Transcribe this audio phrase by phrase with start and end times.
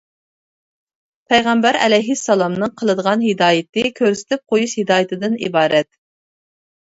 [1.33, 5.91] پەيغەمبەر ئەلەيھىسسالامنىڭ قىلىدىغان ھىدايىتى كۆرسىتىپ قويۇش ھىدايىتىدىن ئىبارەت.